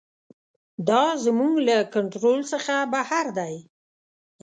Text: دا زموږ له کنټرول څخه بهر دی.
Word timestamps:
دا 0.89 1.03
زموږ 1.25 1.53
له 1.67 1.77
کنټرول 1.95 2.39
څخه 2.51 2.75
بهر 2.93 3.25
دی. 3.37 3.55